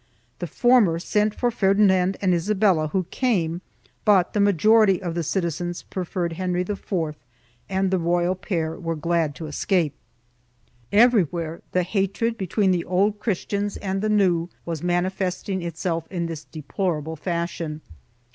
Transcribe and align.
The 0.39 0.47
former 0.47 0.97
sent 0.97 1.35
for 1.35 1.51
Ferdinand 1.51 2.17
and 2.23 2.33
Isabella 2.33 2.87
who 2.87 3.03
came, 3.11 3.61
but 4.03 4.33
the 4.33 4.39
majority 4.39 4.99
of 4.99 5.13
the 5.13 5.21
citizens 5.21 5.83
preferred 5.83 6.33
Henry 6.33 6.61
IV 6.61 6.91
and 7.69 7.91
the 7.91 7.99
royal 7.99 8.33
pair 8.33 8.79
were 8.79 8.95
glad 8.95 9.35
to 9.35 9.45
escape.3 9.45 9.93
Everywhere 10.91 11.61
the 11.71 11.83
hatred 11.83 12.35
between 12.35 12.71
the 12.71 12.83
Old 12.85 13.19
Christians 13.19 13.77
and 13.77 14.01
the 14.01 14.09
New 14.09 14.49
was 14.65 14.81
manifesting 14.81 15.61
itself 15.61 16.07
in 16.09 16.25
this 16.25 16.45
deplorable 16.45 17.15
fashion. 17.15 17.81